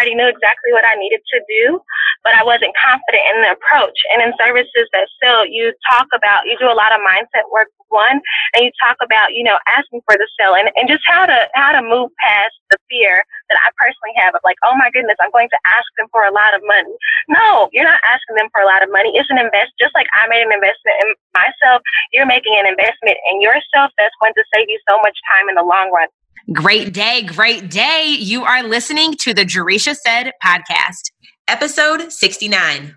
[0.00, 1.84] already knew exactly what I needed to do,
[2.24, 4.00] but I wasn't confident in the approach.
[4.16, 7.68] And in services that sell, you talk about, you do a lot of mindset work,
[7.92, 8.24] one,
[8.56, 11.36] and you talk about, you know, asking for the sale and, and just how to,
[11.52, 13.20] how to move past the fear
[13.52, 16.24] that I personally have of like, oh my goodness, I'm going to ask them for
[16.24, 16.94] a lot of money.
[17.28, 19.12] No, you're not asking them for a lot of money.
[19.18, 21.82] It's an invest, just like I made an investment in myself,
[22.14, 25.58] you're making an investment in yourself that's going to save you so much time in
[25.58, 26.08] the long run.
[26.52, 28.16] Great day, great day.
[28.18, 31.12] You are listening to the Jerisha Said podcast,
[31.46, 32.92] episode 69.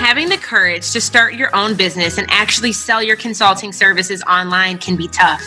[0.00, 4.78] Having the courage to start your own business and actually sell your consulting services online
[4.78, 5.44] can be tough.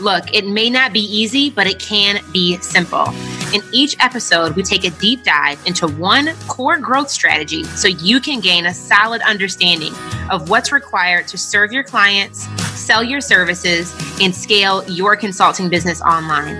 [0.00, 3.06] Look, it may not be easy, but it can be simple.
[3.54, 8.20] In each episode, we take a deep dive into one core growth strategy so you
[8.20, 9.94] can gain a solid understanding
[10.30, 12.46] of what's required to serve your clients,
[12.78, 16.58] sell your services, and scale your consulting business online.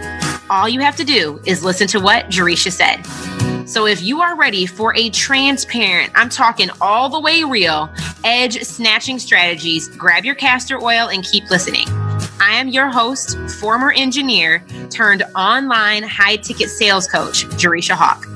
[0.49, 3.05] All you have to do is listen to what Jerisha said.
[3.69, 7.91] So if you are ready for a transparent, I'm talking all the way real,
[8.25, 11.87] edge snatching strategies, grab your castor oil and keep listening.
[12.41, 18.28] I am your host, former engineer turned online high ticket sales coach, Jerisha Hawk.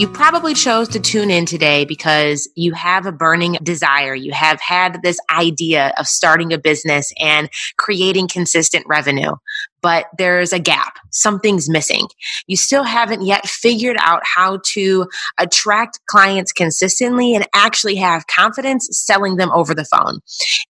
[0.00, 4.14] You probably chose to tune in today because you have a burning desire.
[4.14, 9.32] You have had this idea of starting a business and creating consistent revenue,
[9.82, 10.94] but there's a gap.
[11.10, 12.06] Something's missing.
[12.46, 15.06] You still haven't yet figured out how to
[15.38, 20.20] attract clients consistently and actually have confidence selling them over the phone.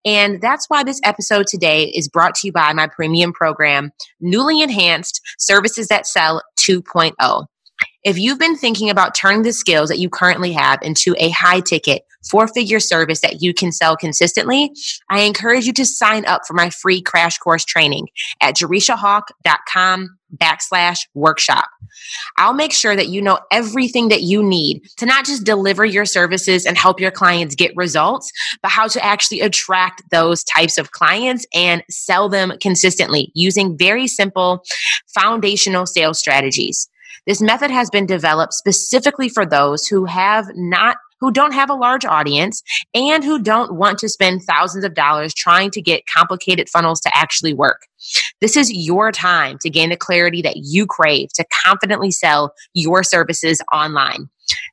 [0.05, 4.61] And that's why this episode today is brought to you by my premium program, newly
[4.61, 7.47] enhanced services that sell 2.0.
[8.03, 11.61] If you've been thinking about turning the skills that you currently have into a high
[11.61, 14.73] ticket, four figure service that you can sell consistently,
[15.11, 18.09] I encourage you to sign up for my free crash course training
[18.41, 21.69] at jerishahawk.com backslash workshop.
[22.39, 26.07] I'll make sure that you know everything that you need to not just deliver your
[26.07, 28.31] services and help your clients get results,
[28.63, 34.07] but how to actually attract those types of clients and sell them consistently using very
[34.07, 34.65] simple
[35.13, 36.89] foundational sales strategies.
[37.27, 41.75] This method has been developed specifically for those who have not who don't have a
[41.75, 42.63] large audience
[42.95, 47.15] and who don't want to spend thousands of dollars trying to get complicated funnels to
[47.15, 47.83] actually work.
[48.41, 53.03] This is your time to gain the clarity that you crave to confidently sell your
[53.03, 54.31] services online.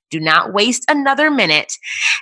[0.09, 1.73] Do not waste another minute.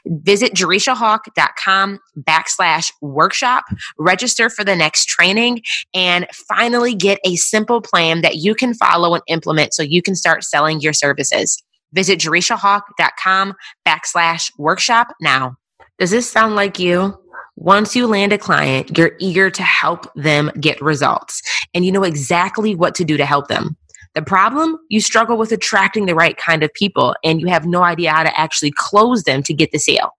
[0.05, 3.65] Visit jerishahawk.com backslash workshop,
[3.97, 5.61] register for the next training,
[5.93, 10.15] and finally get a simple plan that you can follow and implement so you can
[10.15, 11.61] start selling your services.
[11.93, 13.53] Visit jerishahawk.com
[13.87, 15.55] backslash workshop now.
[15.97, 17.17] Does this sound like you?
[17.57, 21.41] Once you land a client, you're eager to help them get results
[21.73, 23.77] and you know exactly what to do to help them.
[24.15, 27.83] The problem, you struggle with attracting the right kind of people and you have no
[27.83, 30.11] idea how to actually close them to get the sale.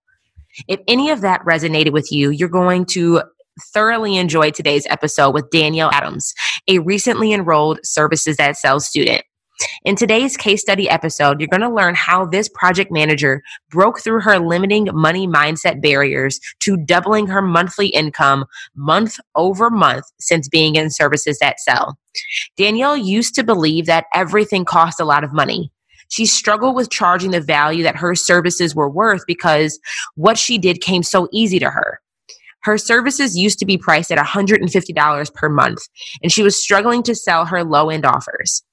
[0.67, 3.23] If any of that resonated with you, you're going to
[3.73, 6.33] thoroughly enjoy today's episode with Danielle Adams,
[6.67, 9.23] a recently enrolled Services That Sell student.
[9.83, 13.41] In today's case study episode, you're going to learn how this project manager
[13.71, 20.05] broke through her limiting money mindset barriers to doubling her monthly income month over month
[20.19, 21.97] since being in services that sell.
[22.57, 25.71] Danielle used to believe that everything cost a lot of money.
[26.09, 29.79] She struggled with charging the value that her services were worth because
[30.15, 31.99] what she did came so easy to her.
[32.61, 35.87] Her services used to be priced at $150 per month,
[36.21, 38.63] and she was struggling to sell her low end offers.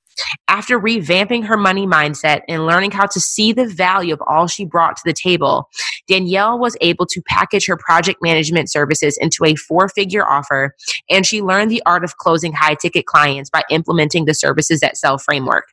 [0.48, 4.64] After revamping her money mindset and learning how to see the value of all she
[4.64, 5.68] brought to the table,
[6.08, 10.74] Danielle was able to package her project management services into a four figure offer,
[11.10, 14.96] and she learned the art of closing high ticket clients by implementing the services that
[14.96, 15.64] sell framework.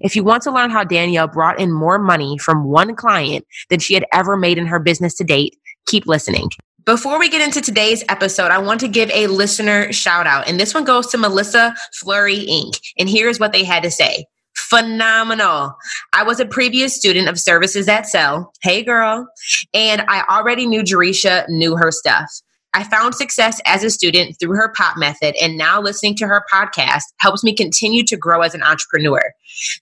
[0.00, 3.80] If you want to learn how Danielle brought in more money from one client than
[3.80, 5.56] she had ever made in her business to date,
[5.86, 6.50] keep listening.
[6.84, 10.46] Before we get into today's episode, I want to give a listener shout out.
[10.46, 12.78] And this one goes to Melissa Flurry Inc.
[12.98, 14.26] And here's what they had to say.
[14.54, 15.74] Phenomenal.
[16.12, 18.52] I was a previous student of Services That Sell.
[18.62, 19.26] Hey, girl.
[19.72, 22.30] And I already knew Jerisha knew her stuff.
[22.74, 26.44] I found success as a student through her pop method, and now listening to her
[26.52, 29.20] podcast helps me continue to grow as an entrepreneur.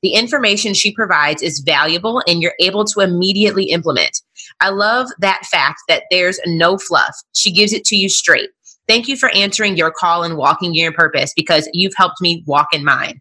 [0.02, 4.20] The information she provides is valuable, and you're able to immediately implement.
[4.60, 7.16] I love that fact that there's no fluff.
[7.34, 8.50] She gives it to you straight.
[8.86, 12.68] Thank you for answering your call and walking your purpose because you've helped me walk
[12.74, 13.20] in mine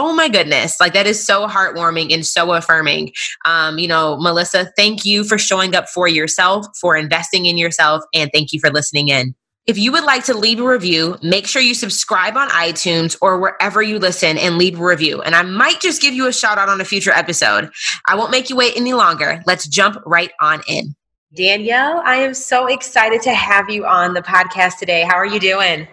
[0.00, 3.12] oh my goodness like that is so heartwarming and so affirming
[3.44, 8.02] um, you know melissa thank you for showing up for yourself for investing in yourself
[8.14, 9.34] and thank you for listening in
[9.66, 13.38] If you would like to leave a review, make sure you subscribe on iTunes or
[13.38, 15.22] wherever you listen and leave a review.
[15.22, 17.70] And I might just give you a shout out on a future episode.
[18.08, 19.42] I won't make you wait any longer.
[19.46, 20.94] Let's jump right on in.
[21.36, 25.02] Danielle, I am so excited to have you on the podcast today.
[25.02, 25.86] How are you doing?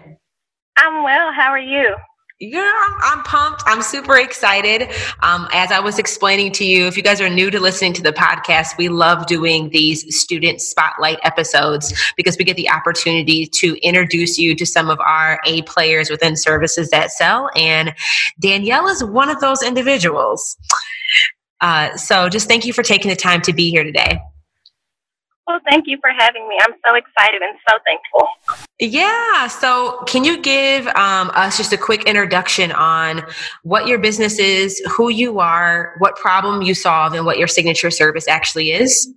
[0.77, 1.31] I'm well.
[1.31, 1.95] How are you?
[2.39, 3.63] Yeah, I'm, pumped.
[3.65, 4.91] I'm super excited.
[5.23, 8.03] Um, as I was explaining to you, if you guys are new to listening to
[8.03, 13.75] the podcast, we love doing these student spotlight episodes because we get the opportunity to
[13.81, 17.49] introduce you to some of our A players within services that sell.
[17.55, 17.95] And
[18.39, 20.57] Danielle is one of those individuals.
[21.59, 24.19] Uh, so just thank you for taking the time to be here today.
[25.47, 26.55] Well, thank you for having me.
[26.61, 28.66] I'm so excited and so thankful.
[28.79, 29.47] Yeah.
[29.47, 33.23] So, can you give um, us just a quick introduction on
[33.63, 37.89] what your business is, who you are, what problem you solve, and what your signature
[37.89, 39.11] service actually is?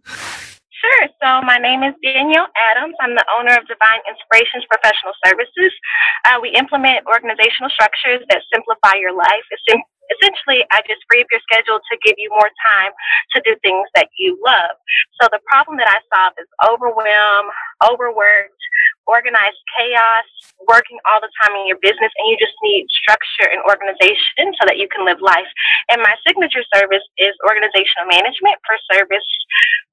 [0.80, 1.08] Sure.
[1.20, 2.96] So my name is Danielle Adams.
[3.04, 5.76] I'm the owner of Divine Inspirations Professional Services.
[6.24, 9.44] Uh, we implement organizational structures that simplify your life.
[10.18, 12.92] Essentially, I just free up your schedule to give you more time
[13.36, 14.74] to do things that you love.
[15.20, 17.46] So the problem that I solve is overwhelm,
[17.86, 18.62] overworked,
[19.06, 20.26] organized chaos,
[20.66, 24.66] working all the time in your business, and you just need structure and organization so
[24.66, 25.48] that you can live life.
[25.90, 29.26] And my signature service is organizational management for service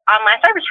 [0.08, 0.64] online service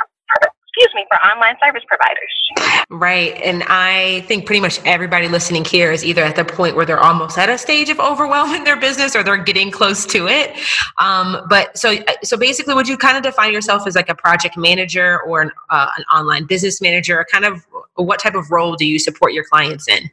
[0.77, 2.87] excuse me, for online service providers.
[2.91, 3.35] Right.
[3.43, 7.03] And I think pretty much everybody listening here is either at the point where they're
[7.03, 10.57] almost at a stage of overwhelming their business or they're getting close to it.
[10.99, 14.57] Um, but so, so basically, would you kind of define yourself as like a project
[14.57, 17.25] manager or an, uh, an online business manager?
[17.31, 20.11] Kind of what type of role do you support your clients in?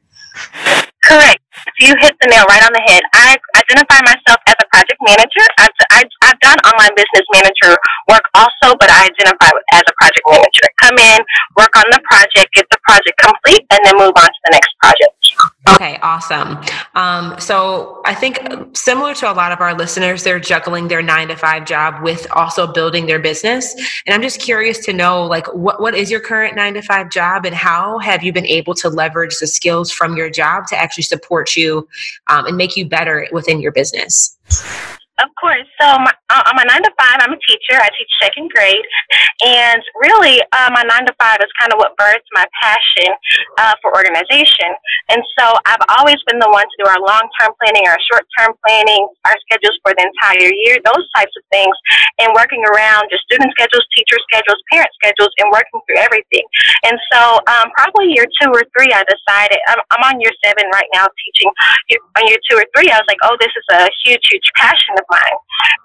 [1.04, 1.39] Correct.
[1.80, 3.04] You hit the nail right on the head.
[3.13, 5.45] I identify myself as a project manager.
[5.60, 6.10] I've, I've,
[6.74, 7.78] I've online business manager
[8.10, 10.68] work also, but I identify as a project manager.
[10.81, 11.20] Come in,
[11.58, 14.75] work on the project, get the project complete, and then move on to the next
[14.81, 15.14] project.
[15.70, 16.60] Okay, awesome.
[16.96, 18.40] Um, so I think
[18.75, 22.28] similar to a lot of our listeners, they're juggling their nine to five job with
[22.31, 23.74] also building their business.
[24.06, 27.10] And I'm just curious to know, like, what, what is your current nine to five
[27.10, 30.78] job and how have you been able to leverage the skills from your job to
[30.78, 31.88] actually support you
[32.28, 34.38] um, and make you better within your business?
[35.21, 35.69] Of course.
[35.77, 37.77] So my, uh, my nine to five, I'm a teacher.
[37.77, 38.81] I teach second grade,
[39.45, 43.13] and really, uh, my nine to five is kind of what birthed my passion
[43.62, 44.74] uh, for organization.
[45.13, 48.25] And so I've always been the one to do our long term planning, our short
[48.42, 51.77] term planning, our schedules for the entire year, those types of things,
[52.18, 56.42] and working around just student schedules, teacher schedules, parent schedules, and working through everything.
[56.89, 60.74] And so, um, probably year two or three, I decided I'm, I'm on year seven
[60.74, 61.54] right now teaching.
[62.18, 65.03] On year two or three, I was like, oh, this is a huge, huge passion
[65.04, 65.38] of mine.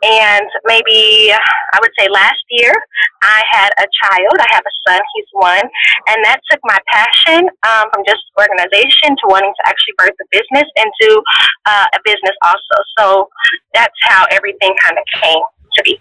[0.06, 2.72] And maybe I would say last year,
[3.22, 4.34] I had a child.
[4.38, 5.00] I have a son.
[5.14, 5.66] He's one,
[6.08, 10.26] and that took my passion um, from just organization to wanting to actually birth a
[10.30, 11.22] business and do
[11.66, 12.76] uh, a business also.
[12.96, 13.28] So
[13.74, 15.42] that's how everything kind of came
[15.74, 16.00] to be.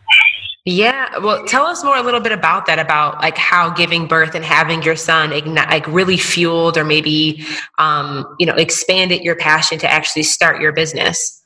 [0.69, 4.35] Yeah, well, tell us more a little bit about that, about like how giving birth
[4.35, 7.45] and having your son ignite, like really fueled or maybe,
[7.77, 11.41] um, you know, expanded your passion to actually start your business.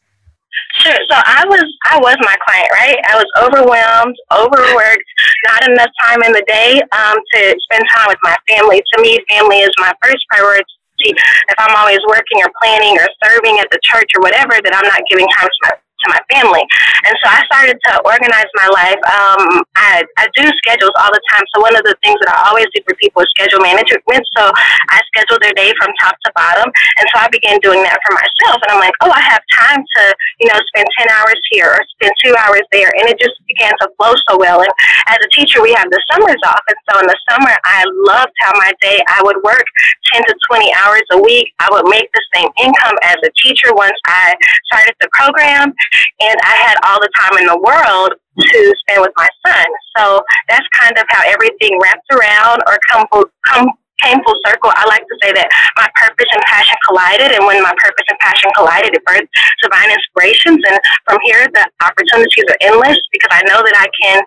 [0.80, 0.98] Sure.
[1.10, 3.00] So I was I was my client, right?
[3.08, 5.10] I was overwhelmed, overworked,
[5.48, 8.82] not enough time in the day um, to spend time with my family.
[8.82, 10.66] To me, family is my first priority.
[11.02, 14.88] If I'm always working or planning or serving at the church or whatever, that I'm
[14.88, 16.64] not giving time to my to my family.
[17.06, 19.02] And so I started to organize my life.
[19.06, 21.46] Um, I, I do schedules all the time.
[21.54, 24.24] So one of the things that I always do for people is schedule management.
[24.38, 24.52] So
[24.90, 26.70] I schedule their day from top to bottom.
[26.70, 28.62] And so I began doing that for myself.
[28.62, 30.04] And I'm like, oh, I have time to,
[30.40, 32.90] you know, spend 10 hours here or spend two hours there.
[33.02, 34.62] And it just began to flow so well.
[34.62, 34.72] And
[35.10, 36.62] as a teacher, we have the summers off.
[36.70, 39.66] And so in the summer, I loved how my day, I would work
[40.14, 41.54] 10 to 20 hours a week.
[41.60, 44.36] I would make the same income as a teacher once I
[44.72, 45.74] started the program
[46.20, 49.66] and I had all the time in the world to spend with my son.
[49.98, 53.06] So that's kind of how everything wrapped around or come
[53.48, 53.68] come
[54.02, 54.74] came full circle.
[54.74, 58.18] I like to say that my purpose and passion collided, and when my purpose and
[58.20, 59.30] passion collided, it birthed
[59.62, 60.58] divine inspirations.
[60.66, 64.18] And from here, the opportunities are endless because I know that I can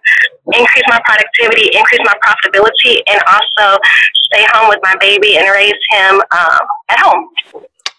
[0.55, 3.79] increase my productivity, increase my profitability, and also
[4.31, 7.35] stay home with my baby and raise him um, at home.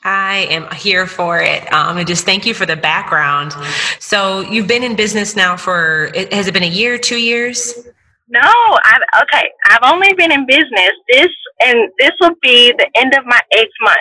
[0.05, 1.71] I am here for it.
[1.73, 3.53] Um, and just thank you for the background.
[3.99, 7.73] So you've been in business now for, has it been a year, two years?
[8.29, 9.49] No, I've, okay.
[9.65, 11.29] I've only been in business this,
[11.65, 13.97] and this will be the end of my eighth month.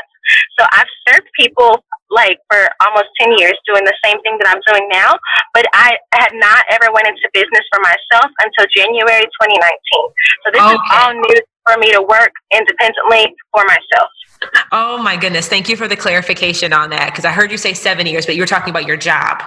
[0.59, 4.61] So I've served people like for almost 10 years doing the same thing that I'm
[4.69, 5.17] doing now,
[5.53, 9.57] but I had not ever went into business for myself until January 2019.
[10.45, 10.73] So this okay.
[10.73, 14.09] is all new for me to work independently for myself.
[14.73, 15.49] Oh my goodness.
[15.49, 18.35] Thank you for the clarification on that because I heard you say seven years, but
[18.35, 19.43] you were talking about your job.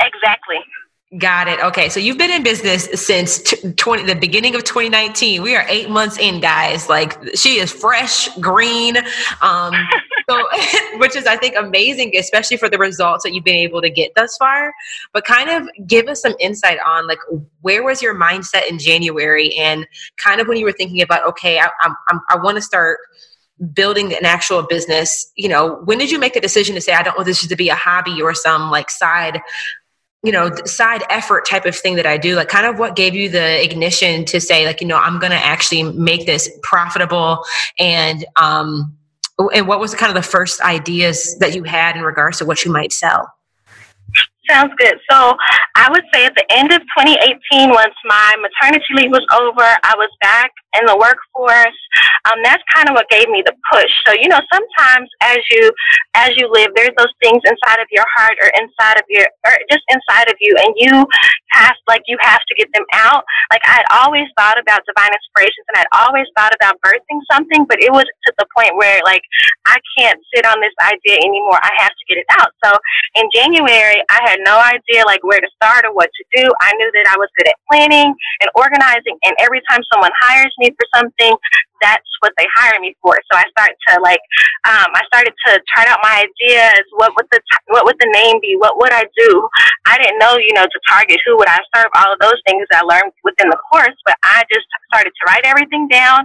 [0.00, 0.58] Exactly.
[1.18, 1.60] Got it.
[1.60, 1.88] Okay.
[1.88, 5.40] So you've been in business since t- 20, the beginning of 2019.
[5.40, 6.88] We are eight months in, guys.
[6.88, 8.96] Like she is fresh, green.
[9.40, 9.72] Um,
[10.28, 10.48] so,
[10.96, 14.16] which is, I think, amazing, especially for the results that you've been able to get
[14.16, 14.74] thus far.
[15.12, 17.18] But kind of give us some insight on like,
[17.60, 21.60] where was your mindset in January and kind of when you were thinking about, okay,
[21.60, 22.98] I, I, I want to start
[23.72, 27.02] building an actual business you know when did you make the decision to say i
[27.02, 29.40] don't want this to be a hobby or some like side
[30.22, 33.14] you know side effort type of thing that i do like kind of what gave
[33.14, 37.42] you the ignition to say like you know i'm to actually make this profitable
[37.78, 38.94] and um
[39.54, 42.64] and what was kind of the first ideas that you had in regards to what
[42.64, 43.32] you might sell
[44.48, 44.94] Sounds good.
[45.10, 45.34] So
[45.74, 49.94] I would say at the end of 2018, once my maternity leave was over, I
[49.96, 51.80] was back in the workforce.
[52.30, 53.90] Um, that's kind of what gave me the push.
[54.06, 55.72] So you know, sometimes as you
[56.14, 59.52] as you live, there's those things inside of your heart or inside of your or
[59.70, 60.94] just inside of you, and you
[61.58, 63.26] have like you have to get them out.
[63.50, 67.66] Like I had always thought about divine inspirations, and I'd always thought about birthing something,
[67.66, 69.22] but it was to the point where like
[69.66, 71.58] I can't sit on this idea anymore.
[71.58, 72.54] I have to get it out.
[72.62, 72.70] So
[73.18, 76.44] in January, I had had no idea like where to start or what to do.
[76.60, 80.52] I knew that I was good at planning and organizing, and every time someone hires
[80.58, 81.36] me for something,
[81.80, 83.14] that's what they hire me for.
[83.30, 84.20] So I started to like,
[84.64, 86.82] um, I started to chart out my ideas.
[86.96, 88.56] What would the what would the name be?
[88.56, 89.30] What would I do?
[89.86, 91.92] I didn't know, you know, to target who would I serve.
[91.94, 95.44] All of those things I learned within the course, but I just started to write
[95.44, 96.24] everything down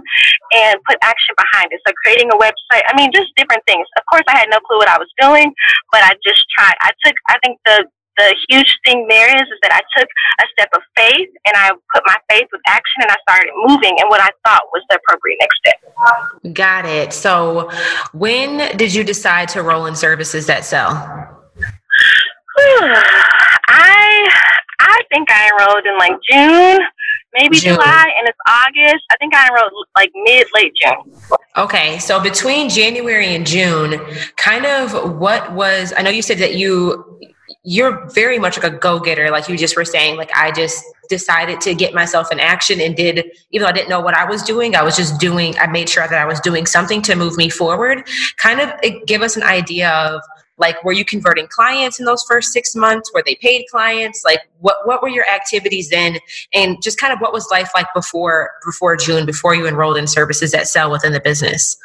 [0.52, 1.80] and put action behind it.
[1.86, 2.82] So creating a website.
[2.88, 3.86] I mean, just different things.
[3.98, 5.52] Of course, I had no clue what I was doing,
[5.92, 6.74] but I just tried.
[6.80, 7.14] I took.
[7.28, 7.84] I think the
[8.22, 10.08] the huge thing there is is that I took
[10.40, 13.98] a step of faith and I put my faith with action and I started moving
[13.98, 16.54] in what I thought was the appropriate next step.
[16.54, 17.12] Got it.
[17.12, 17.70] So
[18.12, 20.90] when did you decide to roll in services that sell?
[23.68, 24.28] I
[24.80, 26.80] I think I enrolled in like June,
[27.34, 27.74] maybe June.
[27.74, 29.04] July, and it's August.
[29.10, 31.14] I think I enrolled like mid late June.
[31.56, 34.00] Okay, so between January and June,
[34.36, 37.20] kind of what was I know you said that you
[37.64, 41.60] you're very much like a go-getter like you just were saying like i just decided
[41.60, 44.42] to get myself in action and did even though i didn't know what i was
[44.42, 47.36] doing i was just doing i made sure that i was doing something to move
[47.36, 48.06] me forward.
[48.36, 48.72] Kind of
[49.06, 50.20] give us an idea of
[50.58, 53.10] like were you converting clients in those first six months?
[53.14, 54.22] Were they paid clients?
[54.24, 56.18] Like what what were your activities then?
[56.52, 60.06] And just kind of what was life like before before june before you enrolled in
[60.06, 61.76] services that sell within the business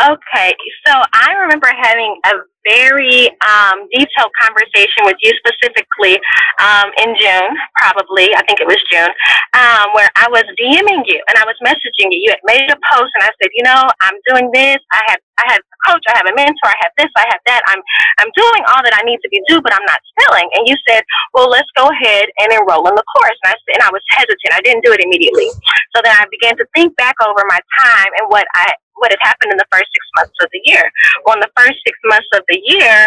[0.00, 0.56] Okay,
[0.88, 2.32] so I remember having a
[2.64, 6.16] very um, detailed conversation with you specifically
[6.64, 8.32] um, in June, probably.
[8.32, 9.12] I think it was June,
[9.52, 12.24] um, where I was DMing you and I was messaging you.
[12.24, 14.80] You had made a post, and I said, you know, I'm doing this.
[14.96, 16.04] I have, I have a coach.
[16.08, 16.72] I have a mentor.
[16.72, 17.12] I have this.
[17.12, 17.60] I have that.
[17.68, 17.82] I'm,
[18.24, 20.48] I'm doing all that I need to be do, but I'm not selling.
[20.56, 21.04] And you said,
[21.36, 23.36] well, let's go ahead and enroll in the course.
[23.44, 24.56] And I said, and I was hesitant.
[24.56, 25.52] I didn't do it immediately.
[25.92, 29.22] So then I began to think back over my time and what I what had
[29.22, 30.82] happened in the first six months of the year.
[31.24, 33.06] Well, in the first six months of the year,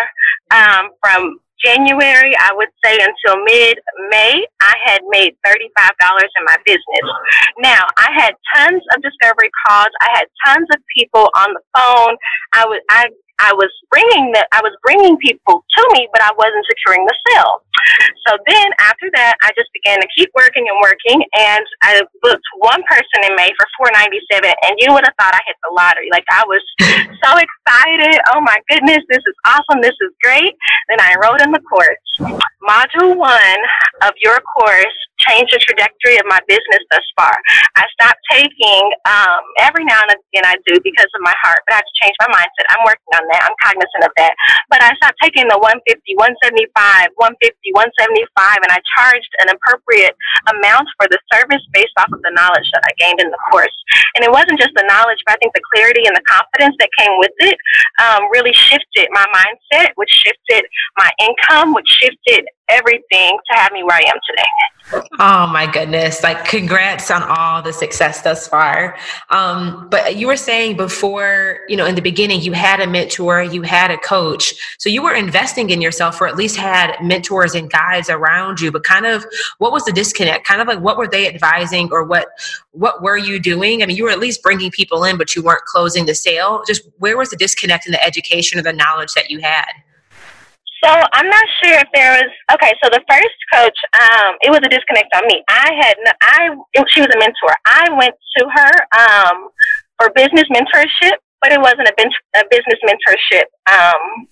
[0.51, 3.77] um, from January, I would say until mid
[4.10, 7.06] May, I had made $35 in my business.
[7.60, 9.89] Now, I had tons of discovery calls.
[10.01, 12.15] I had tons of people on the phone.
[12.54, 13.08] I was, I
[13.39, 17.15] I was bringing that I was bringing people to me, but I wasn't securing the
[17.27, 17.63] sale.
[18.27, 22.48] So then after that, I just began to keep working and working, and I booked
[22.58, 25.58] one person in May for four ninety seven, and you would have thought I hit
[25.63, 26.10] the lottery.
[26.12, 26.63] Like I was
[27.24, 28.18] so excited.
[28.34, 29.82] Oh my goodness, this is awesome.
[29.82, 30.56] This is great.
[30.89, 32.42] Then I enrolled in the course.
[32.65, 33.62] Module one
[34.01, 37.34] of your course changed the trajectory of my business thus far.
[37.77, 41.74] I stopped taking, um, every now and again I do because of my heart, but
[41.74, 42.67] I have to change my mindset.
[42.74, 43.41] I'm working on that.
[43.48, 44.34] I'm cognizant of that.
[44.69, 45.88] But I stopped taking the 150,
[46.19, 47.38] 175, 150,
[47.74, 50.15] 175, and I charged an appropriate
[50.51, 53.74] amount for the service based off of the knowledge that I gained in the course.
[54.15, 56.89] And it wasn't just the knowledge, but I think the clarity and the confidence that
[57.00, 57.57] came with it
[58.03, 60.67] um, really shifted my mindset, which shifted
[60.98, 65.01] my income, which shifted everything to have me where I am today.
[65.19, 66.21] Oh my goodness.
[66.21, 68.97] Like congrats on all the success thus far.
[69.29, 73.41] Um, but you were saying before, you know, in the beginning, you had a mentor,
[73.41, 74.53] you had a coach.
[74.77, 78.71] So you were investing in yourself or at least had mentors and guides around you.
[78.71, 79.25] But kind of
[79.57, 80.45] what was the disconnect?
[80.45, 82.27] Kind of like what were they advising or what
[82.71, 83.81] what were you doing?
[83.81, 86.62] I mean, you were at least bringing people in, but you weren't closing the sale.
[86.67, 89.65] Just where was the disconnect in the education or the knowledge that you had?
[90.86, 92.70] So I'm not sure if there was okay.
[92.77, 93.74] So the first coach,
[94.06, 95.42] um, it was a disconnect on me.
[95.50, 96.54] I had I
[96.94, 97.58] she was a mentor.
[97.65, 99.50] I went to her um,
[99.98, 101.96] for business mentorship, but it wasn't a,
[102.38, 103.50] a business mentorship.
[103.65, 104.30] Um,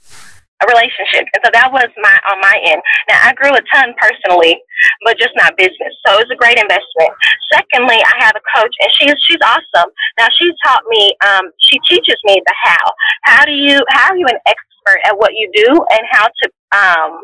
[0.61, 1.25] a relationship.
[1.33, 2.79] And so that was my on my end.
[3.09, 4.55] Now I grew a ton personally,
[5.03, 5.91] but just not business.
[6.05, 7.11] So it was a great investment.
[7.51, 9.89] Secondly, I have a coach and she's she's awesome.
[10.21, 12.85] Now she taught me um, she teaches me the how.
[13.25, 14.72] How do you how are you an expert
[15.05, 17.21] at what you do and how to um,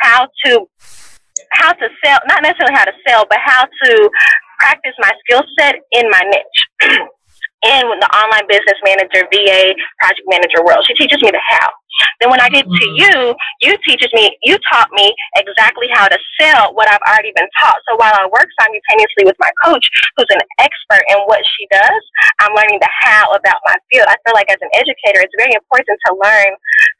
[0.00, 0.66] how to
[1.52, 4.10] how to sell not necessarily how to sell, but how to
[4.58, 6.98] practice my skill set in my niche.
[7.64, 10.84] in the online business manager, VA, project manager world.
[10.84, 11.68] She teaches me the how.
[12.20, 13.00] Then when I get to mm-hmm.
[13.00, 17.48] you, you teaches me, you taught me exactly how to sell what I've already been
[17.60, 17.78] taught.
[17.88, 19.86] So while I work simultaneously with my coach,
[20.16, 22.02] who's an expert in what she does,
[22.40, 24.06] I'm learning the how about my field.
[24.08, 26.50] I feel like as an educator, it's very important to learn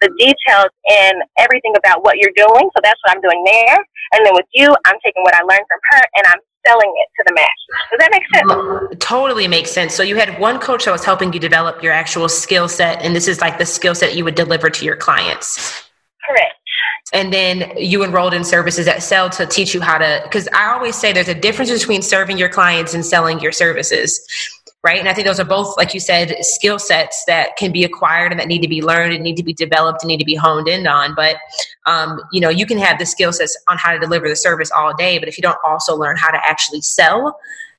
[0.00, 2.66] the details and everything about what you're doing.
[2.74, 3.78] So that's what I'm doing there.
[4.14, 7.08] And then with you, I'm taking what I learned from her and I'm selling it
[7.16, 7.50] to the masses.
[7.90, 8.52] Does that make sense?
[8.52, 9.94] Mm, totally makes sense.
[9.94, 13.14] So you had one coach that was helping you develop your actual skill set, and
[13.14, 15.84] this is like the skill set you would deliver to your clients.
[16.26, 16.54] Correct.
[17.12, 20.72] And then you enrolled in services that sell to teach you how to, because I
[20.72, 24.26] always say there's a difference between serving your clients and selling your services
[24.84, 25.00] right?
[25.00, 28.30] And I think those are both, like you said, skill sets that can be acquired
[28.30, 30.34] and that need to be learned and need to be developed and need to be
[30.34, 31.14] honed in on.
[31.14, 31.36] But
[31.86, 34.70] um, you know, you can have the skill sets on how to deliver the service
[34.76, 37.38] all day, but if you don't also learn how to actually sell,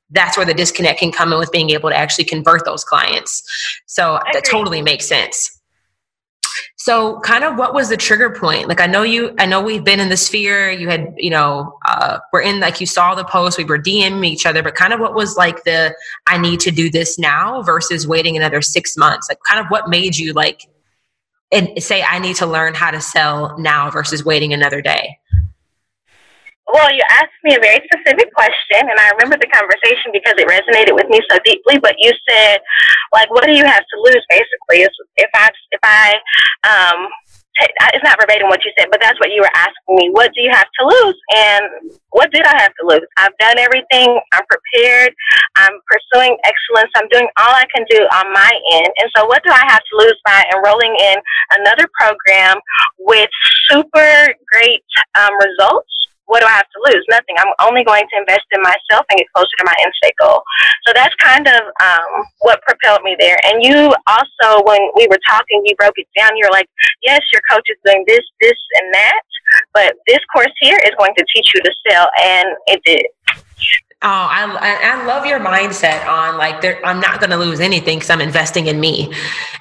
[0.09, 3.43] that's where the disconnect can come in with being able to actually convert those clients.
[3.85, 5.54] So that totally makes sense.
[6.85, 8.67] So, kind of, what was the trigger point?
[8.67, 10.69] Like, I know you, I know we've been in the sphere.
[10.69, 13.57] You had, you know, uh, we're in like you saw the post.
[13.57, 15.95] We were DMing each other, but kind of, what was like the
[16.27, 19.27] I need to do this now versus waiting another six months?
[19.27, 20.69] Like, kind of, what made you like
[21.51, 25.17] and say I need to learn how to sell now versus waiting another day?
[26.65, 30.49] Well, you asked me a very specific question, and I remember the conversation because it
[30.49, 31.77] resonated with me so deeply.
[31.77, 32.59] But you said,
[33.13, 34.23] like, what do you have to lose?
[34.29, 34.81] Basically,
[35.17, 36.17] if I if I
[36.65, 37.07] um,
[37.61, 40.09] it's not verbatim what you said, but that's what you were asking me.
[40.11, 41.19] What do you have to lose?
[41.35, 41.63] And
[42.09, 43.07] what did I have to lose?
[43.15, 44.19] I've done everything.
[44.33, 45.13] I'm prepared.
[45.55, 46.91] I'm pursuing excellence.
[46.95, 48.89] I'm doing all I can do on my end.
[48.99, 51.17] And so, what do I have to lose by enrolling in
[51.59, 52.57] another program
[52.99, 53.29] with
[53.69, 54.83] super great
[55.15, 55.87] um, results?
[56.25, 57.05] What do I have to lose?
[57.09, 57.35] Nothing.
[57.37, 60.41] I'm only going to invest in myself and get closer to my end state goal.
[60.87, 63.37] So that's kind of um, what propelled me there.
[63.45, 66.37] And you also, when we were talking, you broke it down.
[66.37, 66.69] You're like,
[67.03, 69.21] yes, your coach is doing this, this, and that,
[69.73, 73.05] but this course here is going to teach you to sell, and it did.
[74.01, 78.11] Oh, I, I love your mindset on like I'm not going to lose anything because
[78.11, 79.11] I'm investing in me,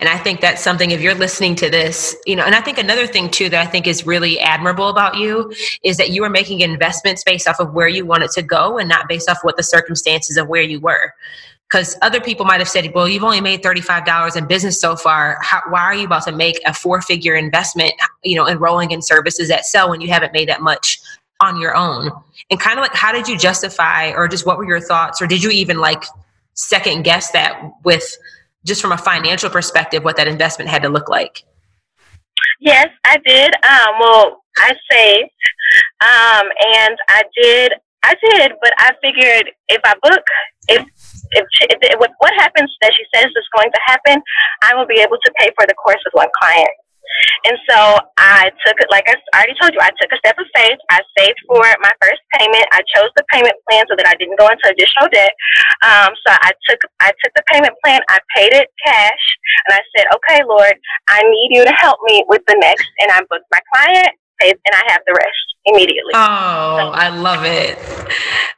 [0.01, 0.91] and I think that's something.
[0.91, 3.71] If you're listening to this, you know, and I think another thing too that I
[3.71, 5.51] think is really admirable about you
[5.83, 8.77] is that you are making investments based off of where you want it to go
[8.77, 11.15] and not based off what the circumstances of where you were.
[11.71, 14.95] Because other people might have said, "Well, you've only made thirty-five dollars in business so
[14.95, 15.39] far.
[15.41, 17.95] How, why are you about to make a four-figure investment?
[18.25, 21.01] You know, enrolling in services that sell when you haven't made that much
[21.41, 22.11] on your own.
[22.51, 25.27] And kind of like how did you justify or just what were your thoughts or
[25.27, 26.05] did you even like
[26.55, 28.05] second guess that with
[28.65, 31.43] just from a financial perspective what that investment had to look like?
[32.61, 33.53] Yes i did.
[33.65, 35.31] Um, well i saved
[36.01, 37.73] um, and i did
[38.05, 40.23] i did but i figured if i book
[40.69, 40.87] if
[41.35, 44.23] if, if, if what happens that she says is going to happen,
[44.63, 46.71] I will be able to pay for the course with one client.
[47.45, 50.47] And so I took it, like I already told you, I took a step of
[50.57, 50.79] faith.
[50.91, 52.65] I saved for my first payment.
[52.73, 55.33] I chose the payment plan so that I didn't go into additional debt.
[55.85, 58.01] Um, so I took, I took the payment plan.
[58.09, 59.25] I paid it cash,
[59.67, 60.75] and I said, "Okay, Lord,
[61.09, 64.75] I need you to help me with the next." And I booked my client, and
[64.75, 66.13] I have the rest immediately.
[66.15, 67.79] Oh, I love it.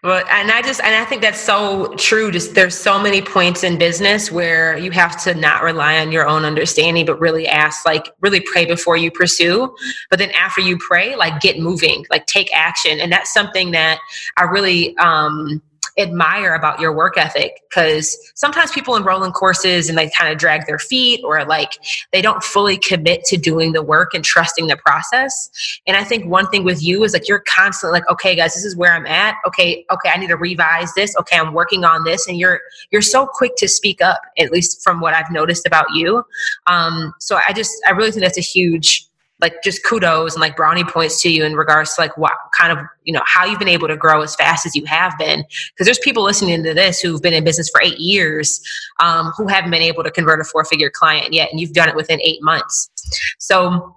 [0.02, 2.30] But and I just and I think that's so true.
[2.30, 6.28] Just there's so many points in business where you have to not rely on your
[6.28, 9.74] own understanding, but really ask, like really pray before you pursue.
[10.10, 13.00] But then after you pray, like get moving, like take action.
[13.00, 13.98] And that's something that
[14.36, 15.62] I really um
[15.98, 20.38] admire about your work ethic because sometimes people enroll in courses and they kind of
[20.38, 21.78] drag their feet or like
[22.12, 25.50] they don't fully commit to doing the work and trusting the process.
[25.86, 28.64] And I think one thing with you is like you're constantly like, okay, guys, this
[28.64, 29.36] is where I'm at.
[29.46, 31.16] Okay, okay, I need to revise this.
[31.16, 34.20] Okay, I'm working on this, and you're you're so quick to speak up.
[34.38, 36.24] At least from what I've noticed about you.
[36.66, 39.08] Um, so I just I really think that's a huge
[39.40, 42.76] like just kudos and like brownie points to you in regards to like what kind
[42.76, 45.44] of you know how you've been able to grow as fast as you have been.
[45.72, 48.60] Because there's people listening to this who've been in business for eight years
[49.00, 51.88] um, who haven't been able to convert a four figure client yet and you've done
[51.88, 52.90] it within eight months.
[53.38, 53.94] So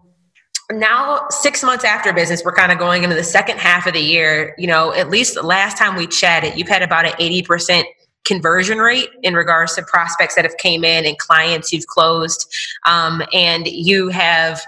[0.72, 4.02] now six months after business we're kind of going into the second half of the
[4.02, 4.56] year.
[4.58, 7.86] You know at least the last time we chatted you've had about an 80%
[8.26, 12.54] conversion rate in regards to prospects that have came in and clients you've closed.
[12.86, 14.62] Um, and you have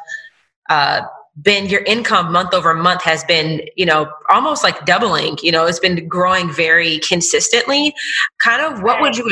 [0.72, 1.02] uh,
[1.42, 5.66] been your income month over month has been you know almost like doubling you know
[5.66, 7.94] it's been growing very consistently.
[8.40, 9.26] Kind of what would you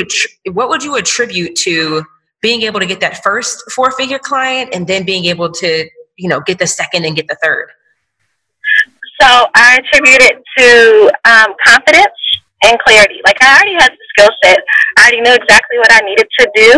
[0.52, 2.04] what would you attribute to
[2.42, 6.28] being able to get that first four figure client and then being able to you
[6.28, 7.68] know get the second and get the third?
[9.20, 12.19] So i attribute it to um, confidence
[12.64, 13.20] and clarity.
[13.24, 14.60] Like I already had the skill set.
[14.98, 16.70] I already knew exactly what I needed to do,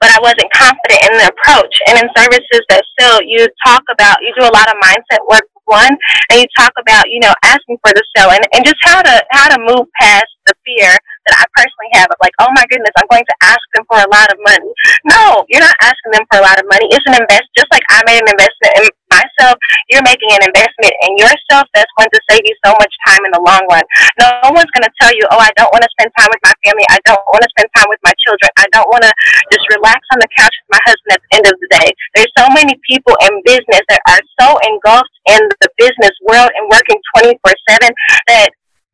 [0.00, 1.74] but I wasn't confident in the approach.
[1.86, 5.46] And in services that sell, you talk about, you do a lot of mindset work
[5.70, 5.94] one,
[6.30, 9.14] and you talk about, you know, asking for the sale and, and just how to,
[9.30, 12.90] how to move past the fear that I personally have of like, oh my goodness,
[12.98, 14.72] I'm going to ask them for a lot of money.
[15.06, 16.90] No, you're not asking them for a lot of money.
[16.90, 19.58] It's an invest, just like I made an investment in myself.
[19.90, 23.32] You're making an investment in yourself that's going to save you so much time in
[23.34, 23.84] the long run.
[24.18, 26.54] No one's going to tell you, oh, I don't want to spend time with my
[26.64, 26.86] family.
[26.90, 28.48] I don't want to spend time with my children.
[28.56, 29.12] I don't want to
[29.52, 31.88] just relax on the couch with my husband at the end of the day.
[32.14, 36.64] There's so many people in business that are so engulfed in the business world and
[36.70, 37.36] working 24
[37.82, 37.90] 7
[38.30, 38.50] that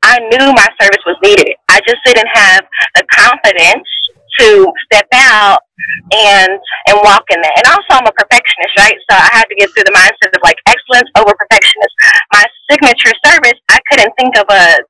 [0.07, 1.57] I knew my service was needed.
[1.69, 2.63] I just didn't have
[2.95, 3.89] the confidence
[4.39, 5.61] to step out
[6.13, 6.53] and
[6.89, 7.57] and walk in there.
[7.57, 8.97] And also, I'm a perfectionist, right?
[9.11, 11.95] So I had to get through the mindset of like excellence over perfectionist.
[12.33, 14.81] My signature service, I couldn't think of a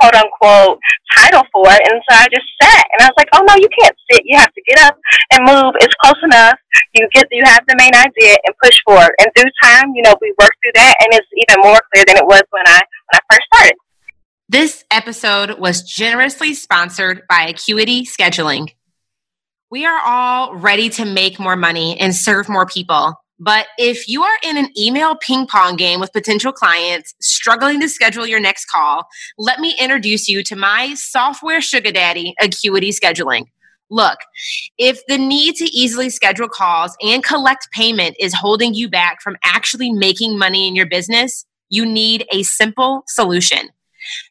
[0.00, 0.78] quote unquote
[1.16, 3.68] title for it, and so I just sat and I was like, oh no, you
[3.78, 4.22] can't sit.
[4.24, 4.96] You have to get up
[5.32, 5.74] and move.
[5.80, 6.58] It's close enough.
[6.94, 9.12] You get you have the main idea and push forward.
[9.20, 12.16] And through time, you know, we work through that, and it's even more clear than
[12.16, 13.76] it was when I when I first started.
[14.48, 18.72] This episode was generously sponsored by Acuity Scheduling.
[19.70, 23.14] We are all ready to make more money and serve more people.
[23.38, 27.88] But if you are in an email ping pong game with potential clients struggling to
[27.88, 29.06] schedule your next call,
[29.38, 33.44] let me introduce you to my software sugar daddy, Acuity Scheduling.
[33.90, 34.18] Look,
[34.76, 39.36] if the need to easily schedule calls and collect payment is holding you back from
[39.44, 43.68] actually making money in your business, you need a simple solution.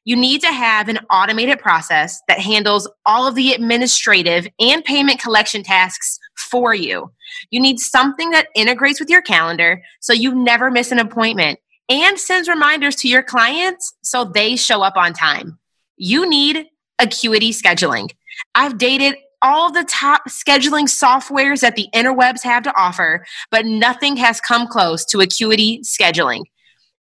[0.05, 5.19] You need to have an automated process that handles all of the administrative and payment
[5.19, 7.12] collection tasks for you.
[7.51, 12.19] You need something that integrates with your calendar so you never miss an appointment and
[12.19, 15.60] sends reminders to your clients so they show up on time.
[15.97, 16.67] You need
[16.99, 18.12] Acuity Scheduling.
[18.55, 24.17] I've dated all the top scheduling softwares that the interwebs have to offer, but nothing
[24.17, 26.43] has come close to Acuity Scheduling.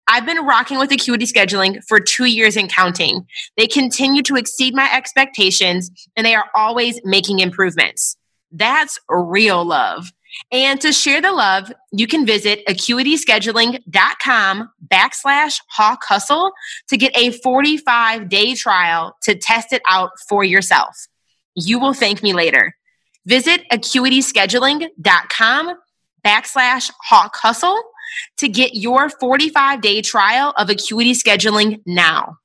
[0.09, 3.27] I've been rocking with Acuity scheduling for two years and counting.
[3.59, 8.17] They continue to exceed my expectations and they are always making improvements.
[8.51, 10.11] That's real love.
[10.51, 16.53] And to share the love, you can visit acuityscheduling.com backslash hawk hustle
[16.89, 21.07] to get a 45 day trial to test it out for yourself.
[21.55, 22.75] You will thank me later.
[23.27, 25.75] Visit acuityscheduling.com
[26.25, 27.83] backslash hawk hustle
[28.39, 32.39] to get your 45 day trial of Acuity scheduling now.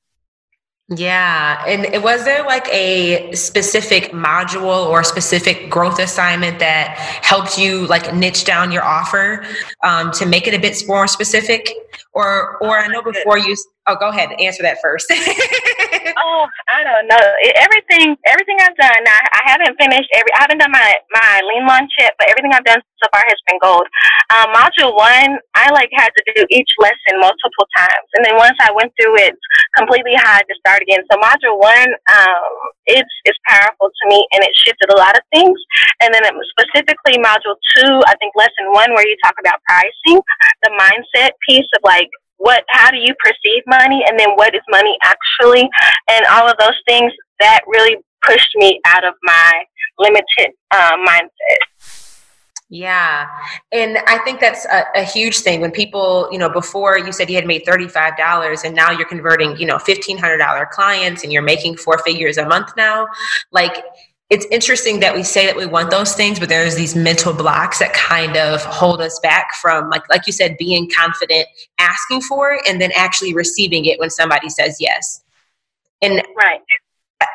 [0.90, 1.64] Yeah.
[1.66, 8.14] And was there like a specific module or specific growth assignment that helped you like
[8.14, 9.46] niche down your offer
[9.84, 11.72] um, to make it a bit more specific?
[12.12, 13.56] Or, or I know before you,
[13.88, 15.12] oh, go ahead, answer that first.
[16.18, 17.26] oh, I don't know.
[17.56, 19.00] everything, everything I've done.
[19.04, 20.32] Now, I haven't finished every.
[20.36, 23.40] I haven't done my my lean launch yet, but everything I've done so far has
[23.50, 23.88] been gold.
[24.32, 28.58] Um, module one, I like had to do each lesson multiple times, and then once
[28.62, 29.36] I went through it
[29.78, 31.04] completely, I had to start again.
[31.12, 32.54] So module one, um,
[32.86, 35.58] it's it's powerful to me, and it shifted a lot of things.
[36.02, 40.20] And then it specifically module two, I think lesson one, where you talk about pricing,
[40.64, 42.10] the mindset piece of like
[42.44, 45.68] what how do you perceive money and then what is money actually
[46.10, 49.52] and all of those things that really pushed me out of my
[49.98, 51.64] limited uh, mindset
[52.70, 53.28] yeah.
[53.72, 57.30] And I think that's a, a, huge thing when people, you know, before you said
[57.30, 61.78] you had made $35 and now you're converting, you know, $1,500 clients and you're making
[61.78, 63.06] four figures a month now.
[63.52, 63.84] Like,
[64.30, 67.80] it's interesting that we say that we want those things, but there's these mental blocks
[67.80, 72.54] that kind of hold us back from, like, like you said, being confident, asking for
[72.54, 75.22] it, and then actually receiving it when somebody says yes.
[76.02, 76.62] And right.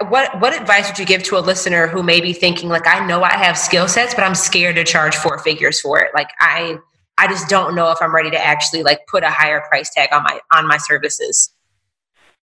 [0.09, 3.07] What what advice would you give to a listener who may be thinking, like, I
[3.07, 6.11] know I have skill sets, but I'm scared to charge four figures for it.
[6.15, 6.79] Like, I
[7.17, 10.11] I just don't know if I'm ready to actually like put a higher price tag
[10.13, 11.53] on my on my services.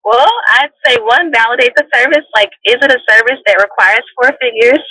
[0.03, 2.25] Well, I'd say one, validate the service.
[2.35, 4.81] Like, is it a service that requires four figures?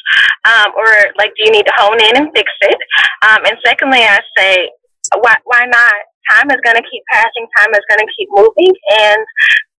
[0.47, 2.79] Um, or, like, do you need to hone in and fix it?
[3.27, 4.71] Um, and secondly, I say,
[5.19, 5.95] why, why not
[6.31, 8.71] time is going to keep passing, time is going to keep moving,
[9.03, 9.21] and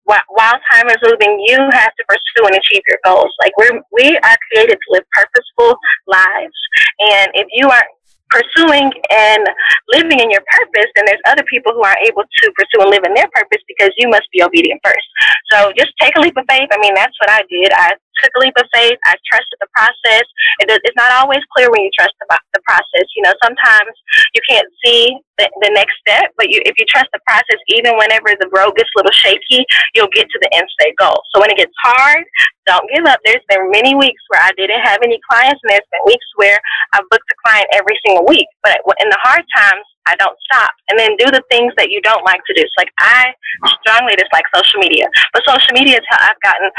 [0.04, 3.32] while time is moving, you have to pursue and achieve your goals.
[3.40, 6.60] Like we're we are created to live purposeful lives,
[7.00, 7.88] and if you aren't
[8.32, 9.44] pursuing and
[9.92, 13.04] living in your purpose, then there's other people who aren't able to pursue and live
[13.04, 15.06] in their purpose because you must be obedient first.
[15.52, 16.72] So just take a leap of faith.
[16.72, 17.70] I mean, that's what I did.
[17.76, 18.98] I took a leap of faith.
[19.06, 20.26] I trusted the process.
[20.60, 23.08] It it's not always clear when you trust the, the process.
[23.16, 23.94] You know, sometimes
[24.34, 27.98] you can't see the, the next step, but you, if you trust the process, even
[27.98, 31.22] whenever the road gets a little shaky, you'll get to the end state goal.
[31.34, 32.24] So when it gets hard,
[32.68, 33.20] don't give up.
[33.26, 36.60] There's been many weeks where I didn't have any clients, and there's been weeks where
[36.94, 38.48] I've booked a client every single week.
[38.62, 40.72] But in the hard times, I don't stop.
[40.90, 42.62] And then do the things that you don't like to do.
[42.62, 43.34] So like I
[43.82, 46.70] strongly dislike social media, but social media is how I've gotten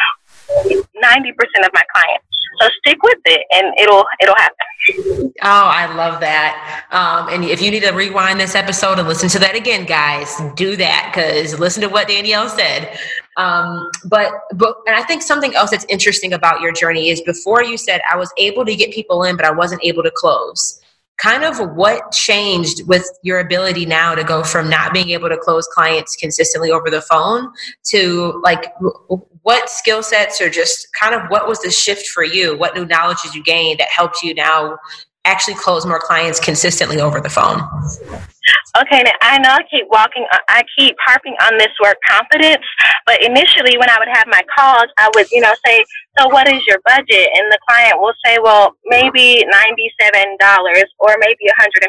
[1.03, 2.27] 90% of my clients.
[2.61, 5.33] So stick with it and it'll it'll happen.
[5.43, 6.87] Oh, I love that.
[6.91, 10.41] Um, and if you need to rewind this episode and listen to that again, guys,
[10.55, 12.99] do that because listen to what Danielle said.
[13.37, 17.65] Um, but but and I think something else that's interesting about your journey is before
[17.65, 20.79] you said I was able to get people in, but I wasn't able to close
[21.19, 25.37] kind of what changed with your ability now to go from not being able to
[25.37, 27.53] close clients consistently over the phone
[27.85, 28.73] to like
[29.43, 32.57] what skill sets or just kind of what was the shift for you?
[32.57, 34.79] What new knowledge did you gain that helped you now
[35.25, 37.61] actually close more clients consistently over the phone
[38.73, 42.65] Okay, now I know I keep walking, uh, I keep harping on this word confidence,
[43.05, 45.85] but initially when I would have my calls, I would, you know, say,
[46.19, 47.29] so what is your budget?
[47.37, 50.41] And the client will say, well, maybe $97
[51.01, 51.85] or maybe $150,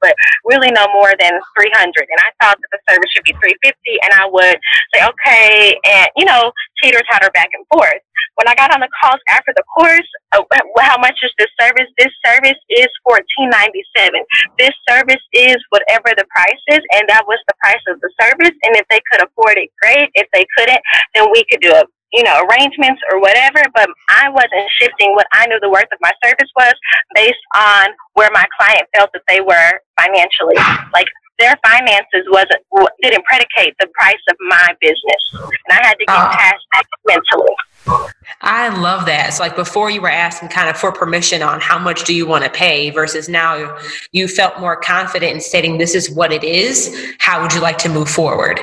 [0.00, 0.14] but
[0.48, 4.12] really no more than 300 And I thought that the service should be 350 and
[4.16, 4.56] I would
[4.96, 6.52] say, okay, and, you know,
[6.82, 8.00] teeter totter back and forth.
[8.36, 10.42] When I got on the calls after the course, uh,
[10.80, 11.88] how much is this service?
[11.98, 14.10] This service is $14.97.
[14.58, 18.56] This service is whatever the price is, and that was the price of the service.
[18.64, 20.10] And if they could afford it, great.
[20.14, 20.80] If they couldn't,
[21.14, 25.26] then we could do it you know, arrangements or whatever, but I wasn't shifting what
[25.32, 26.74] I knew the worth of my service was
[27.14, 30.56] based on where my client felt that they were financially.
[30.92, 31.06] Like
[31.38, 32.62] their finances wasn't
[33.02, 36.84] didn't predicate the price of my business, and I had to get uh, past that
[37.06, 38.06] mentally.
[38.42, 39.32] I love that.
[39.34, 42.26] So, like before, you were asking kind of for permission on how much do you
[42.26, 43.78] want to pay, versus now
[44.12, 47.14] you felt more confident in stating this is what it is.
[47.18, 48.60] How would you like to move forward?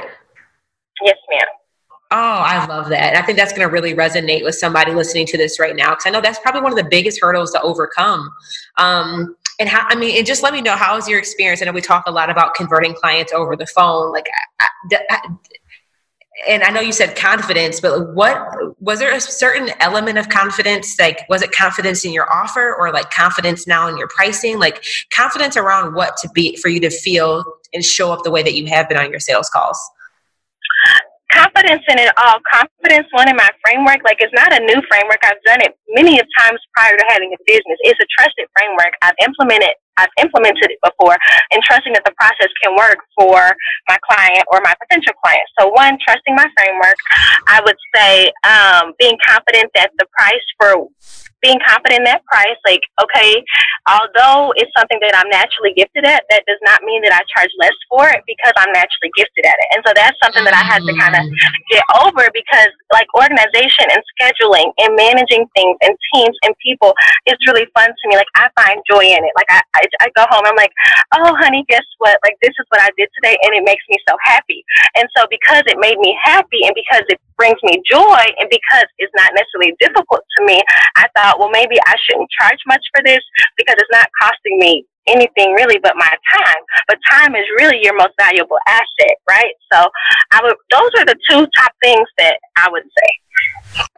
[1.04, 1.48] Yes, ma'am.
[2.12, 3.16] Oh, I love that.
[3.16, 6.08] I think that's going to really resonate with somebody listening to this right now because
[6.08, 8.32] I know that's probably one of the biggest hurdles to overcome.
[8.78, 11.62] Um, and how, I mean, and just let me know how was your experience?
[11.62, 14.12] I know we talk a lot about converting clients over the phone.
[14.12, 14.26] Like,
[14.60, 14.68] I,
[15.12, 15.20] I,
[16.48, 18.42] and I know you said confidence, but what
[18.82, 20.98] was there a certain element of confidence?
[21.00, 24.58] Like, was it confidence in your offer or like confidence now in your pricing?
[24.58, 28.42] Like, confidence around what to be for you to feel and show up the way
[28.42, 29.80] that you have been on your sales calls?
[31.32, 32.38] Confidence in it all.
[32.52, 34.02] Confidence one in my framework.
[34.04, 35.22] Like it's not a new framework.
[35.24, 37.78] I've done it many of times prior to having a business.
[37.86, 38.94] It's a trusted framework.
[39.02, 41.16] I've implemented I've implemented it before
[41.52, 43.52] and trusting that the process can work for
[43.92, 45.44] my client or my potential client.
[45.60, 46.96] So one, trusting my framework.
[47.48, 50.88] I would say um, being confident that the price for
[51.42, 53.40] being confident in that price, like, okay,
[53.88, 57.52] although it's something that I'm naturally gifted at, that does not mean that I charge
[57.60, 59.68] less for it because I'm naturally gifted at it.
[59.76, 61.24] And so that's something that I had to kind of
[61.72, 66.94] get over because like organization and scheduling and managing things and teams and people
[67.28, 68.20] is really fun to me.
[68.20, 69.34] Like I find joy in it.
[69.40, 70.74] Like I, I, I go home, I'm like,
[71.16, 72.18] oh honey, guess what?
[72.24, 74.64] Like this is what I did today and it makes me so happy.
[74.96, 78.88] And so because it made me happy and because it brings me joy and because
[78.98, 80.62] it's not necessarily difficult to me,
[80.96, 83.22] I thought, well, maybe I shouldn't charge much for this
[83.58, 86.62] because it's not costing me anything really but my time.
[86.88, 89.54] But time is really your most valuable asset, right?
[89.74, 89.90] So
[90.32, 93.12] I would those are the two top things that I would say.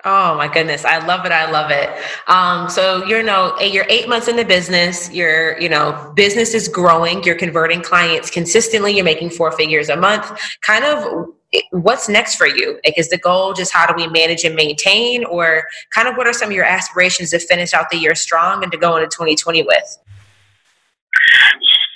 [0.03, 1.31] Oh my goodness, I love it.
[1.31, 1.89] I love it.
[2.27, 5.11] Um, so you're you know you're eight months in the business.
[5.11, 7.23] Your you know business is growing.
[7.23, 8.95] You're converting clients consistently.
[8.95, 10.31] You're making four figures a month.
[10.61, 11.27] Kind of
[11.71, 12.79] what's next for you?
[12.85, 16.25] Like, is the goal just how do we manage and maintain, or kind of what
[16.25, 19.07] are some of your aspirations to finish out the year strong and to go into
[19.07, 19.97] 2020 with?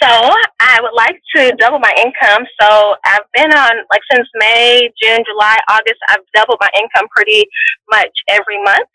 [0.05, 0.13] So
[0.61, 2.45] I would like to double my income.
[2.61, 5.97] So I've been on like since May, June, July, August.
[6.09, 7.43] I've doubled my income pretty
[7.89, 8.85] much every month,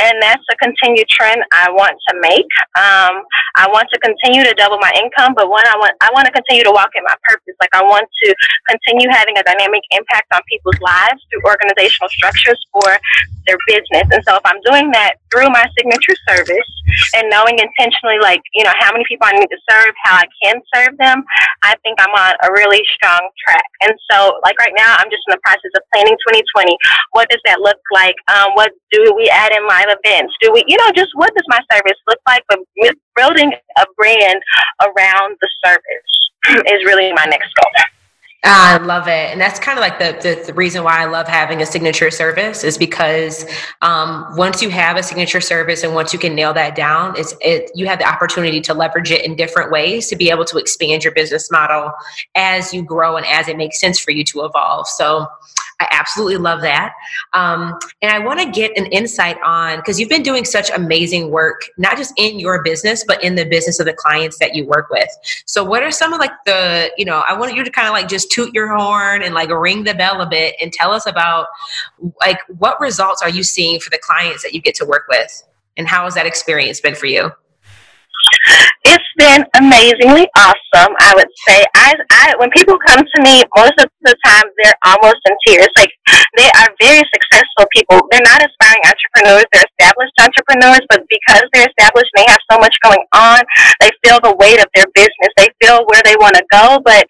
[0.00, 2.48] and that's a continued trend I want to make.
[2.78, 3.22] Um,
[3.56, 6.32] I want to continue to double my income, but one, I want I want to
[6.32, 8.28] continue to walk in my purpose Like I want to
[8.68, 12.98] continue having a dynamic impact on people's lives through organizational structures for
[13.48, 14.06] their business.
[14.12, 16.70] And so if I'm doing that through my signature service
[17.16, 20.28] and knowing intentionally, like, you know, how many people I need to serve, how I
[20.44, 21.24] can serve them,
[21.64, 23.64] I think I'm on a really strong track.
[23.82, 26.76] And so, like right now, I'm just in the process of planning 2020.
[27.12, 28.14] What does that look like?
[28.28, 30.34] Um, what do we add in events?
[30.40, 32.44] Do we, you know, just what does my service look like?
[32.48, 32.60] But
[33.16, 34.42] building a brand
[34.82, 37.72] around the service is really my next goal.
[38.44, 39.32] I love it.
[39.32, 42.10] And that's kind of like the, the, the, reason why I love having a signature
[42.10, 43.44] service is because
[43.82, 47.34] um, once you have a signature service and once you can nail that down, it's
[47.40, 50.58] it, you have the opportunity to leverage it in different ways to be able to
[50.58, 51.90] expand your business model
[52.36, 54.86] as you grow and as it makes sense for you to evolve.
[54.86, 55.26] So
[55.80, 56.92] I absolutely love that.
[57.34, 61.30] Um, and I want to get an insight on because you've been doing such amazing
[61.30, 64.66] work, not just in your business, but in the business of the clients that you
[64.66, 65.08] work with.
[65.46, 67.92] So, what are some of like the, you know, I want you to kind of
[67.92, 71.06] like just toot your horn and like ring the bell a bit and tell us
[71.06, 71.46] about
[72.20, 75.44] like what results are you seeing for the clients that you get to work with?
[75.76, 77.30] And how has that experience been for you?
[79.18, 80.94] Been amazingly awesome.
[81.02, 84.78] I would say, I, I when people come to me, most of the time they're
[84.86, 85.68] almost in tears.
[85.76, 85.90] Like
[86.36, 87.98] they are very successful people.
[88.12, 90.86] They're not aspiring entrepreneurs; they're established entrepreneurs.
[90.88, 93.40] But because they're established, and they have so much going on.
[93.80, 95.34] They feel the weight of their business.
[95.36, 97.02] They feel where they want to go, but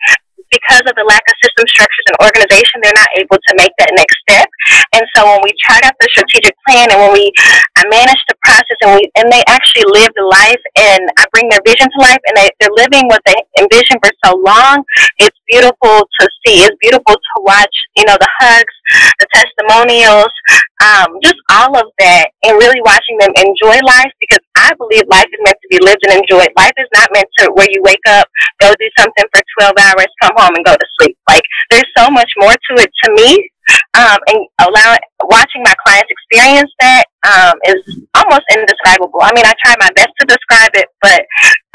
[0.50, 3.92] because of the lack of system structures and organization, they're not able to make that
[3.96, 4.48] next step.
[4.94, 8.20] And so when we chart out the strategic plan and when we uh, I manage
[8.28, 11.86] the process and we and they actually live the life and I bring their vision
[11.86, 14.82] to life and they, they're living what they envisioned for so long,
[15.18, 16.62] it's beautiful to see.
[16.62, 18.76] It's beautiful to watch, you know, the hugs,
[19.18, 20.32] the testimonials,
[20.80, 25.26] um, just all of that and really watching them enjoy life because I believe life
[25.26, 26.52] is meant to be lived and enjoyed.
[26.56, 28.28] Life is not meant to where you wake up,
[28.60, 31.16] go do something for 12 hours, come home and go to sleep.
[31.28, 33.50] Like there's so much more to it to me.
[33.92, 39.20] Um, and allowing, watching my clients experience that um, is almost indescribable.
[39.20, 41.20] I mean, I try my best to describe it, but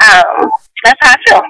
[0.02, 0.50] um,
[0.82, 1.42] that's how I feel.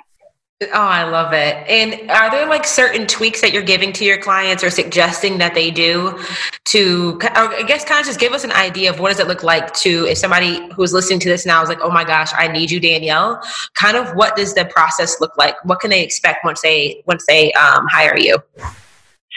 [0.73, 1.57] Oh, I love it.
[1.69, 5.55] And are there like certain tweaks that you're giving to your clients or suggesting that
[5.55, 6.19] they do
[6.67, 9.43] to, I guess, kind of just give us an idea of what does it look
[9.43, 12.49] like to, if somebody who's listening to this now is like, oh my gosh, I
[12.49, 13.43] need you, Danielle,
[13.75, 15.57] kind of what does the process look like?
[15.65, 18.39] What can they expect once they, once they um, hire you?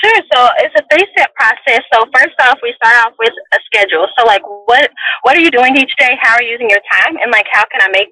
[0.03, 0.21] Sure.
[0.31, 1.81] So it's a three-step process.
[1.91, 4.07] So first off, we start off with a schedule.
[4.15, 4.91] So like, what
[5.23, 6.15] what are you doing each day?
[6.21, 7.17] How are you using your time?
[7.17, 8.09] And like, how can I make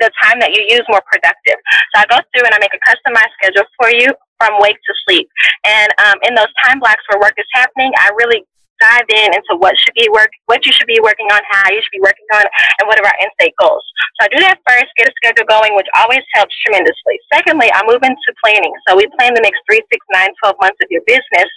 [0.00, 1.58] the time that you use more productive?
[1.94, 4.92] So I go through and I make a customized schedule for you from wake to
[5.06, 5.28] sleep.
[5.66, 8.46] And um, in those time blocks where work is happening, I really
[8.78, 11.82] dive in into what should be work, what you should be working on, how you
[11.82, 12.46] should be working on,
[12.78, 13.82] and what are our end state goals.
[14.14, 17.18] So I do that first, get a schedule going, which always helps tremendously.
[17.26, 18.70] Secondly, I move into planning.
[18.86, 21.50] So we plan the next three, six, nine, twelve months of your business,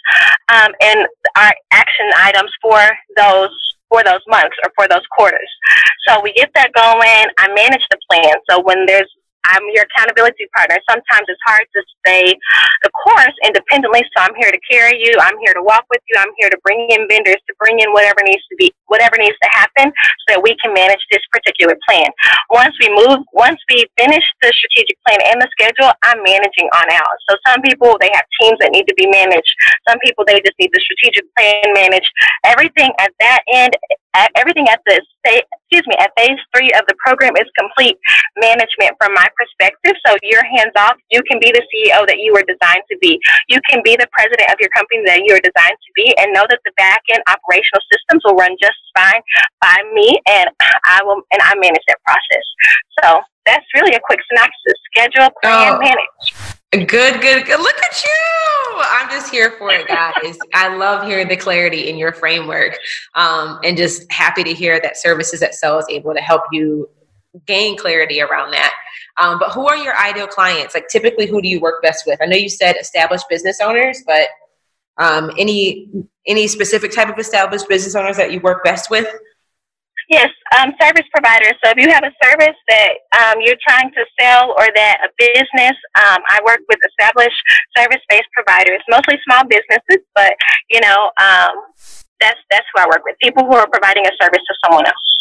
[0.50, 1.06] um, and
[1.38, 2.82] our action items for
[3.14, 3.54] those
[3.92, 5.50] for those months or for those quarters.
[6.08, 7.28] So we get that going.
[7.36, 8.34] I manage the plan.
[8.48, 9.10] So when there's
[9.44, 10.78] I'm your accountability partner.
[10.88, 12.34] Sometimes it's hard to stay
[12.82, 15.14] the course independently, so I'm here to carry you.
[15.20, 16.14] I'm here to walk with you.
[16.18, 19.36] I'm here to bring in vendors, to bring in whatever needs to be, whatever needs
[19.42, 22.06] to happen, so that we can manage this particular plan.
[22.50, 26.86] Once we move, once we finish the strategic plan and the schedule, I'm managing on
[26.92, 27.16] out.
[27.28, 29.52] So some people they have teams that need to be managed.
[29.88, 32.10] Some people they just need the strategic plan managed.
[32.44, 33.74] Everything at that end
[34.36, 37.96] everything at the state, excuse me, at phase three of the program is complete
[38.36, 39.96] management from my perspective.
[40.04, 41.00] So you're hands off.
[41.08, 43.16] You can be the CEO that you were designed to be.
[43.48, 46.36] You can be the president of your company that you are designed to be, and
[46.36, 49.24] know that the back end operational systems will run just fine
[49.64, 50.52] by me, and
[50.84, 52.44] I will, and I manage that process.
[53.00, 55.80] So that's really a quick synopsis: schedule, plan, oh.
[55.80, 56.51] manage.
[56.72, 57.60] Good, good, good.
[57.60, 58.82] Look at you.
[58.82, 60.38] I'm just here for it, guys.
[60.54, 62.78] I love hearing the clarity in your framework
[63.14, 66.88] um, and just happy to hear that Services That Sell is able to help you
[67.46, 68.72] gain clarity around that.
[69.18, 70.74] Um, but who are your ideal clients?
[70.74, 72.18] Like typically, who do you work best with?
[72.22, 74.28] I know you said established business owners, but
[74.96, 75.90] um, any
[76.26, 79.06] any specific type of established business owners that you work best with?
[80.08, 81.54] Yes, um, service providers.
[81.64, 85.08] So if you have a service that um, you're trying to sell or that a
[85.18, 87.36] business, um, I work with established
[87.76, 90.34] service-based providers, mostly small businesses, but
[90.70, 91.72] you know, um,
[92.20, 93.16] that's that's who I work with.
[93.22, 95.12] People who are providing a service to someone else.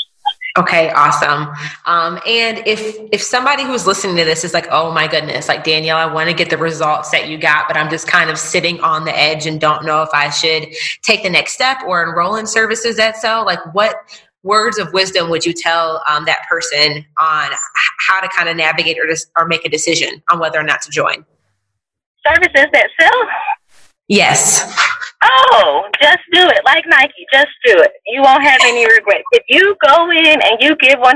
[0.57, 1.47] Okay, awesome.
[1.85, 5.63] Um, and if if somebody who's listening to this is like, oh my goodness, like
[5.63, 8.37] Danielle, I want to get the results that you got, but I'm just kind of
[8.37, 10.67] sitting on the edge and don't know if I should
[11.01, 13.45] take the next step or enroll in Services that sell.
[13.45, 13.95] Like, what
[14.43, 17.51] words of wisdom would you tell um, that person on
[18.07, 20.81] how to kind of navigate or just or make a decision on whether or not
[20.81, 21.25] to join?
[22.25, 23.27] services that sell?
[24.07, 24.97] Yes.
[25.23, 26.61] Oh, just do it.
[26.65, 27.91] Like Nike, just do it.
[28.07, 29.23] You won't have any regrets.
[29.33, 31.13] If you go in and you give 100%,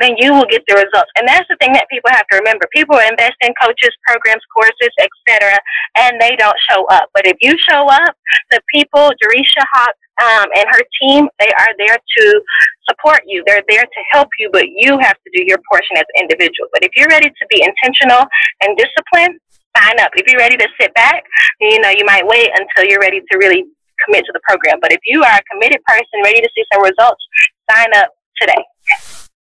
[0.00, 1.10] then you will get the results.
[1.16, 2.66] And that's the thing that people have to remember.
[2.74, 5.54] People invest in coaches, programs, courses, etc.,
[5.98, 7.10] and they don't show up.
[7.14, 8.14] But if you show up,
[8.50, 12.42] the people, Jerisha Hawk um, and her team, they are there to
[12.88, 13.44] support you.
[13.46, 16.68] They're there to help you, but you have to do your portion as an individual.
[16.72, 18.26] But if you're ready to be intentional
[18.62, 19.38] and disciplined,
[19.76, 20.10] sign up.
[20.14, 21.24] If you're ready to sit back,
[21.60, 23.64] you know, you might wait until you're ready to really
[24.04, 24.78] commit to the program.
[24.80, 27.22] But if you are a committed person ready to see some results,
[27.70, 28.08] sign up
[28.40, 28.64] today.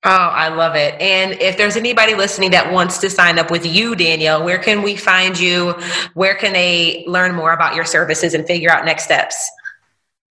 [0.06, 1.00] Oh, I love it.
[1.02, 4.82] And if there's anybody listening that wants to sign up with you, Danielle, where can
[4.82, 5.74] we find you?
[6.14, 9.50] Where can they learn more about your services and figure out next steps?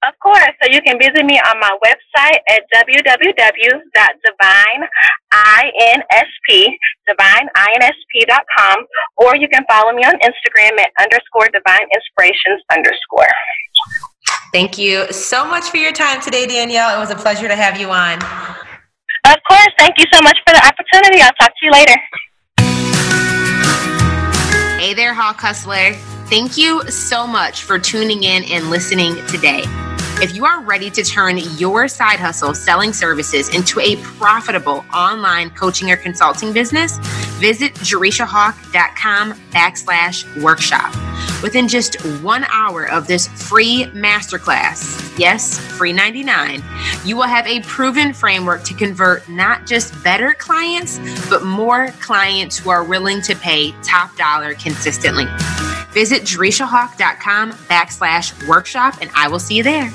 [0.06, 0.54] Of course.
[0.62, 3.58] So you can visit me on my website at www.divineinsp,
[9.16, 13.26] or you can follow me on Instagram at underscore divine inspirations underscore.
[14.52, 16.96] Thank you so much for your time today, Danielle.
[16.96, 18.22] It was a pleasure to have you on.
[19.26, 19.72] Of course.
[19.78, 21.20] Thank you so much for the opportunity.
[21.20, 21.96] I'll talk to you later.
[24.80, 25.96] Hey there, Hawk Hustler.
[26.28, 29.62] Thank you so much for tuning in and listening today.
[30.20, 35.48] If you are ready to turn your side hustle selling services into a profitable online
[35.48, 36.98] coaching or consulting business,
[37.38, 40.92] visit jerishahawk.com backslash workshop.
[41.42, 46.62] Within just one hour of this free masterclass, yes, free 99,
[47.06, 50.98] you will have a proven framework to convert not just better clients,
[51.30, 55.24] but more clients who are willing to pay top dollar consistently.
[55.98, 59.90] Visit jerishahawk.com backslash workshop and I will see you there.